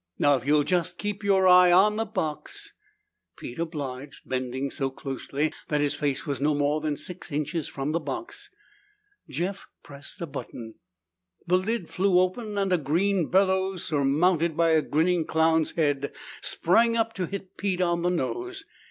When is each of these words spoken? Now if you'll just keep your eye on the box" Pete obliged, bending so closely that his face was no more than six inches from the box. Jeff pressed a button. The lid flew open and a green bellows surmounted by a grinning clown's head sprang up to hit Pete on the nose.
Now 0.17 0.35
if 0.35 0.47
you'll 0.47 0.63
just 0.63 0.97
keep 0.97 1.23
your 1.23 1.47
eye 1.47 1.71
on 1.71 1.95
the 1.97 2.05
box" 2.07 2.73
Pete 3.37 3.59
obliged, 3.59 4.27
bending 4.27 4.71
so 4.71 4.89
closely 4.89 5.53
that 5.67 5.79
his 5.79 5.93
face 5.93 6.25
was 6.25 6.41
no 6.41 6.55
more 6.55 6.81
than 6.81 6.97
six 6.97 7.31
inches 7.31 7.67
from 7.67 7.91
the 7.91 7.99
box. 7.99 8.49
Jeff 9.29 9.67
pressed 9.83 10.19
a 10.19 10.25
button. 10.25 10.73
The 11.45 11.59
lid 11.59 11.91
flew 11.91 12.19
open 12.19 12.57
and 12.57 12.73
a 12.73 12.79
green 12.79 13.29
bellows 13.29 13.83
surmounted 13.85 14.57
by 14.57 14.71
a 14.71 14.81
grinning 14.81 15.23
clown's 15.27 15.73
head 15.73 16.11
sprang 16.41 16.97
up 16.97 17.13
to 17.13 17.27
hit 17.27 17.55
Pete 17.55 17.79
on 17.79 18.01
the 18.01 18.09
nose. 18.09 18.63